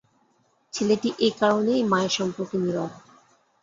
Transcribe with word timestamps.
ছেলেটি 0.73 1.09
এ 1.19 1.39
কারণেই 1.39 1.81
মায়ের 1.91 2.13
সম্পর্কে 2.17 2.55
নীরব। 2.57 2.91